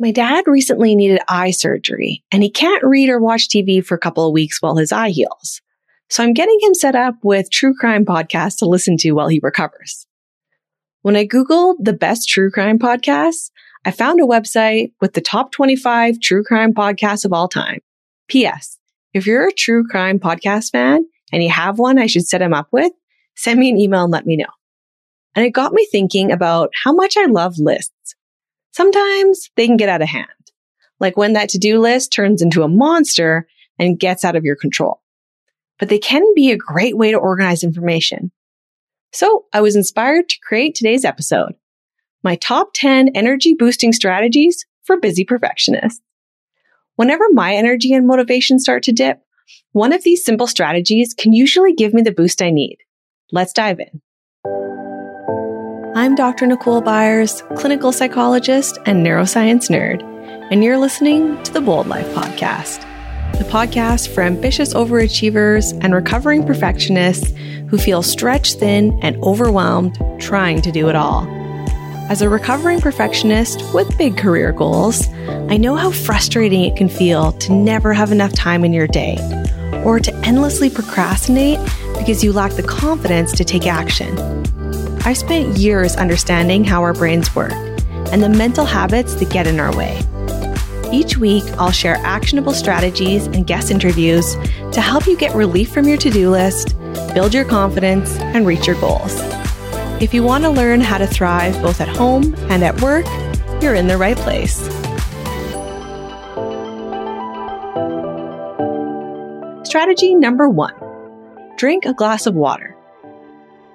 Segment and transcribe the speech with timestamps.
[0.00, 4.00] My dad recently needed eye surgery and he can't read or watch TV for a
[4.00, 5.60] couple of weeks while his eye heals.
[6.08, 9.40] So I'm getting him set up with true crime podcasts to listen to while he
[9.42, 10.06] recovers.
[11.02, 13.50] When I Googled the best true crime podcasts,
[13.84, 17.80] I found a website with the top 25 true crime podcasts of all time.
[18.28, 18.78] P.S.
[19.14, 22.54] If you're a true crime podcast fan and you have one I should set him
[22.54, 22.92] up with,
[23.36, 24.46] send me an email and let me know.
[25.34, 28.14] And it got me thinking about how much I love lists.
[28.78, 30.28] Sometimes they can get out of hand,
[31.00, 35.02] like when that to-do list turns into a monster and gets out of your control.
[35.80, 38.30] But they can be a great way to organize information.
[39.12, 41.54] So I was inspired to create today's episode,
[42.22, 46.00] my top 10 energy boosting strategies for busy perfectionists.
[46.94, 49.18] Whenever my energy and motivation start to dip,
[49.72, 52.76] one of these simple strategies can usually give me the boost I need.
[53.32, 54.02] Let's dive in.
[55.98, 56.46] I'm Dr.
[56.46, 60.00] Nicole Byers, clinical psychologist and neuroscience nerd,
[60.48, 62.82] and you're listening to the Bold Life Podcast,
[63.36, 67.32] the podcast for ambitious overachievers and recovering perfectionists
[67.68, 71.26] who feel stretched thin and overwhelmed trying to do it all.
[72.08, 75.08] As a recovering perfectionist with big career goals,
[75.50, 79.16] I know how frustrating it can feel to never have enough time in your day
[79.84, 81.58] or to endlessly procrastinate
[81.98, 84.16] because you lack the confidence to take action.
[85.04, 87.52] I've spent years understanding how our brains work
[88.12, 90.00] and the mental habits that get in our way.
[90.92, 94.34] Each week, I'll share actionable strategies and guest interviews
[94.72, 96.76] to help you get relief from your to do list,
[97.12, 99.14] build your confidence, and reach your goals.
[100.00, 103.04] If you want to learn how to thrive both at home and at work,
[103.62, 104.56] you're in the right place.
[109.68, 110.74] Strategy number one
[111.58, 112.77] drink a glass of water.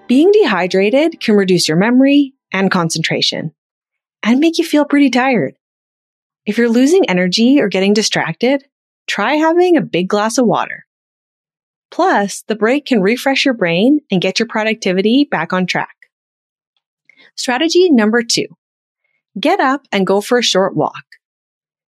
[0.08, 3.54] Being dehydrated can reduce your memory and concentration
[4.22, 5.56] and make you feel pretty tired.
[6.46, 8.66] If you're losing energy or getting distracted,
[9.08, 10.86] try having a big glass of water.
[11.90, 15.96] Plus, the break can refresh your brain and get your productivity back on track.
[17.36, 18.48] Strategy number two.
[19.40, 21.06] Get up and go for a short walk.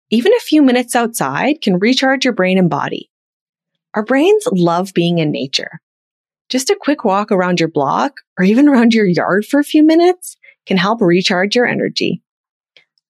[0.09, 3.11] Even a few minutes outside can recharge your brain and body.
[3.93, 5.79] Our brains love being in nature.
[6.49, 9.83] Just a quick walk around your block or even around your yard for a few
[9.83, 12.21] minutes can help recharge your energy.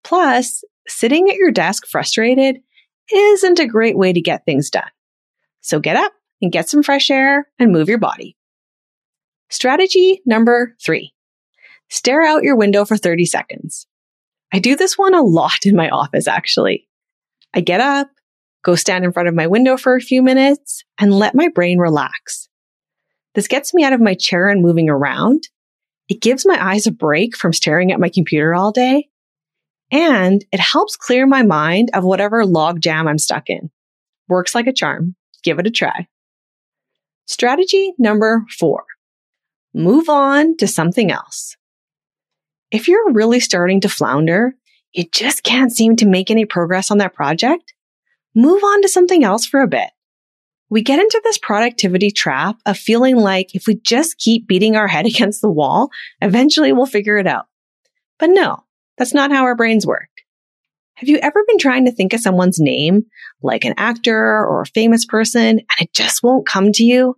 [0.04, 2.58] Plus, sitting at your desk frustrated
[3.14, 4.90] isn't a great way to get things done.
[5.62, 8.36] So get up and get some fresh air and move your body.
[9.50, 11.14] Strategy number three.
[11.90, 13.88] Stare out your window for 30 seconds.
[14.54, 16.88] I do this one a lot in my office, actually.
[17.54, 18.10] I get up,
[18.64, 21.80] go stand in front of my window for a few minutes, and let my brain
[21.80, 22.47] relax.
[23.38, 25.48] This gets me out of my chair and moving around.
[26.10, 29.10] It gives my eyes a break from staring at my computer all day.
[29.92, 33.70] And it helps clear my mind of whatever log jam I'm stuck in.
[34.28, 35.16] Works like a charm.
[35.44, 36.08] Give it a try.
[37.28, 38.86] Strategy number four.
[39.72, 41.58] Move on to something else.
[42.72, 44.56] If you're really starting to flounder,
[44.94, 47.76] you just can't seem to make any progress on that project,
[48.34, 49.92] move on to something else for a bit
[50.70, 54.88] we get into this productivity trap of feeling like if we just keep beating our
[54.88, 55.90] head against the wall,
[56.22, 57.46] eventually we'll figure it out.
[58.20, 58.64] But no,
[58.98, 60.10] that's not how our brains work.
[60.96, 63.06] Have you ever been trying to think of someone's name,
[63.44, 67.16] like an actor or a famous person, and it just won't come to you?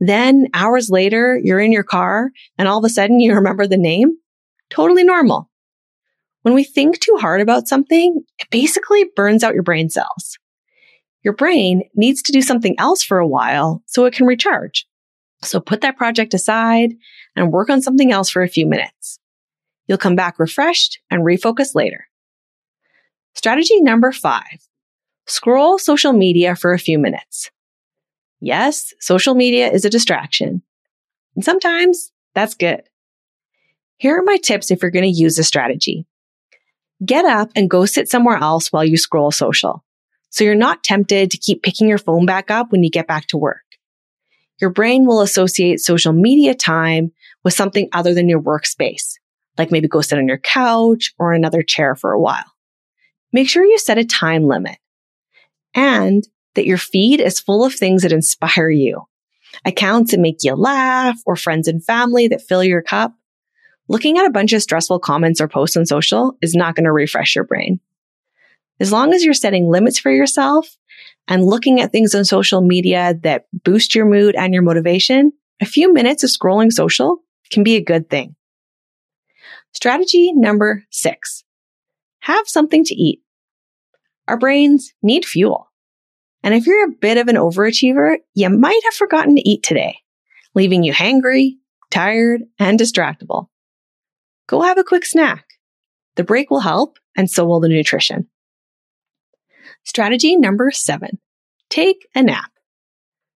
[0.00, 3.76] Then hours later, you're in your car and all of a sudden you remember the
[3.76, 4.16] name?
[4.70, 5.48] Totally normal.
[6.42, 10.38] When we think too hard about something, it basically burns out your brain cells
[11.22, 14.86] your brain needs to do something else for a while so it can recharge.
[15.42, 16.94] So put that project aside
[17.36, 19.18] and work on something else for a few minutes.
[19.86, 22.06] You'll come back refreshed and refocus later.
[23.34, 24.68] Strategy number five.
[25.26, 27.50] Scroll social media for a few minutes.
[28.40, 30.62] Yes, social media is a distraction.
[31.36, 32.82] And sometimes that's good.
[33.96, 36.06] Here are my tips if you're going to use this strategy.
[37.04, 39.84] Get up and go sit somewhere else while you scroll social.
[40.32, 43.26] So you're not tempted to keep picking your phone back up when you get back
[43.28, 43.62] to work.
[44.60, 47.12] Your brain will associate social media time
[47.44, 49.18] with something other than your workspace,
[49.58, 52.44] like maybe go sit on your couch or another chair for a while.
[53.32, 54.78] Make sure you set a time limit
[55.74, 59.02] and that your feed is full of things that inspire you.
[59.66, 63.12] Accounts that make you laugh or friends and family that fill your cup.
[63.86, 66.92] Looking at a bunch of stressful comments or posts on social is not going to
[66.92, 67.80] refresh your brain.
[68.82, 70.76] As long as you're setting limits for yourself
[71.28, 75.66] and looking at things on social media that boost your mood and your motivation, a
[75.66, 77.18] few minutes of scrolling social
[77.52, 78.34] can be a good thing.
[79.72, 81.44] Strategy number six.
[82.22, 83.20] Have something to eat.
[84.26, 85.70] Our brains need fuel.
[86.42, 89.98] And if you're a bit of an overachiever, you might have forgotten to eat today,
[90.56, 91.52] leaving you hangry,
[91.92, 93.46] tired, and distractible.
[94.48, 95.44] Go have a quick snack.
[96.16, 98.26] The break will help, and so will the nutrition.
[99.84, 101.18] Strategy number seven
[101.70, 102.50] take a nap.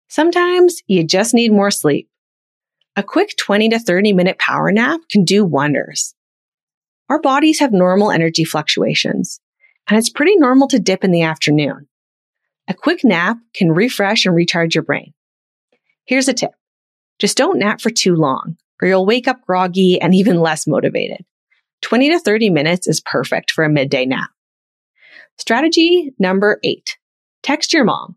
[0.10, 2.10] Sometimes you just need more sleep.
[2.96, 6.14] A quick 20 to 30 minute power nap can do wonders.
[7.10, 9.40] Our bodies have normal energy fluctuations,
[9.88, 11.88] and it's pretty normal to dip in the afternoon.
[12.68, 15.14] A quick nap can refresh and recharge your brain.
[16.06, 16.52] Here's a tip.
[17.20, 21.26] Just don't nap for too long, or you'll wake up groggy and even less motivated.
[21.82, 24.30] 20 to 30 minutes is perfect for a midday nap.
[25.38, 26.98] Strategy number eight.
[27.44, 28.16] Text your mom.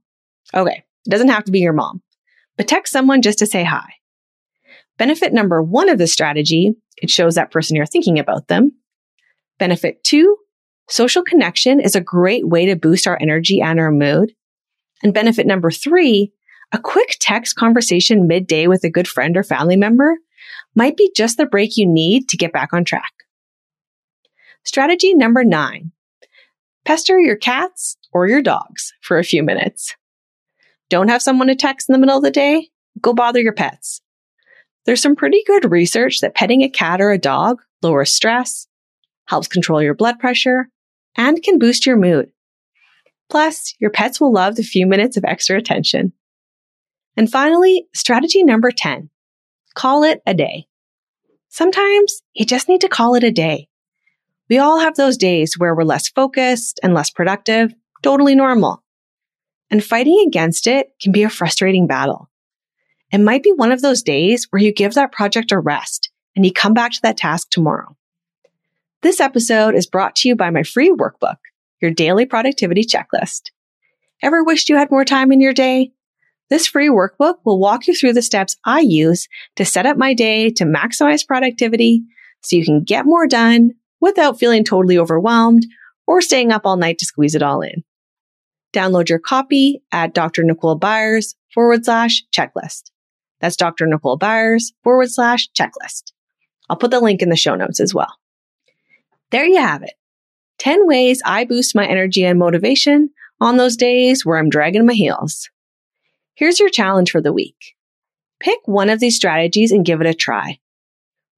[0.54, 2.02] Okay, it doesn't have to be your mom,
[2.56, 3.84] but text someone just to say hi.
[4.98, 8.72] Benefit number one of the strategy, it shows that person you're thinking about them.
[9.58, 10.36] Benefit two,
[10.88, 14.32] social connection is a great way to boost our energy and our mood.
[15.02, 16.32] And benefit number three,
[16.72, 20.16] a quick text conversation midday with a good friend or family member
[20.74, 23.12] might be just the break you need to get back on track.
[24.64, 25.92] Strategy number nine,
[26.88, 29.94] pester your cats or your dogs for a few minutes.
[30.88, 32.70] Don't have someone to text in the middle of the day?
[32.98, 34.00] Go bother your pets.
[34.86, 38.68] There's some pretty good research that petting a cat or a dog lowers stress,
[39.26, 40.70] helps control your blood pressure,
[41.14, 42.30] and can boost your mood.
[43.28, 46.14] Plus, your pets will love the few minutes of extra attention.
[47.18, 49.10] And finally, strategy number 10.
[49.74, 50.68] Call it a day.
[51.50, 53.67] Sometimes you just need to call it a day.
[54.48, 58.82] We all have those days where we're less focused and less productive, totally normal.
[59.70, 62.30] And fighting against it can be a frustrating battle.
[63.12, 66.46] It might be one of those days where you give that project a rest and
[66.46, 67.96] you come back to that task tomorrow.
[69.02, 71.36] This episode is brought to you by my free workbook,
[71.80, 73.50] your daily productivity checklist.
[74.22, 75.92] Ever wished you had more time in your day?
[76.50, 80.14] This free workbook will walk you through the steps I use to set up my
[80.14, 82.04] day to maximize productivity
[82.42, 85.66] so you can get more done without feeling totally overwhelmed
[86.06, 87.84] or staying up all night to squeeze it all in.
[88.72, 90.42] Download your copy at Dr.
[90.44, 92.90] Nicole Byers forward slash checklist.
[93.40, 93.86] That's Dr.
[93.86, 96.12] Nicole Byers forward slash checklist.
[96.68, 98.14] I'll put the link in the show notes as well.
[99.30, 99.94] There you have it.
[100.58, 103.10] 10 ways I boost my energy and motivation
[103.40, 105.48] on those days where I'm dragging my heels.
[106.34, 107.74] Here's your challenge for the week.
[108.40, 110.58] Pick one of these strategies and give it a try.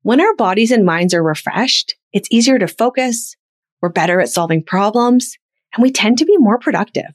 [0.03, 3.37] When our bodies and minds are refreshed, it's easier to focus,
[3.81, 5.37] we're better at solving problems,
[5.75, 7.12] and we tend to be more productive.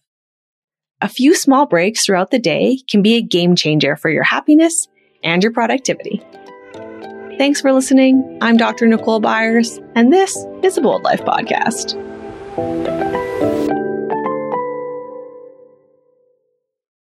[1.01, 4.87] A few small breaks throughout the day can be a game changer for your happiness
[5.23, 6.23] and your productivity.
[7.37, 8.37] Thanks for listening.
[8.41, 8.87] I'm Dr.
[8.87, 11.95] Nicole Byers, and this is a Bold Life Podcast.